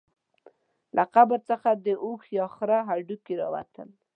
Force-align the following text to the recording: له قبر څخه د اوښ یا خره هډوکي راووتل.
له 0.95 1.03
قبر 1.15 1.39
څخه 1.49 1.69
د 1.85 1.87
اوښ 2.03 2.21
یا 2.37 2.45
خره 2.55 2.77
هډوکي 2.89 3.33
راووتل. 3.41 3.89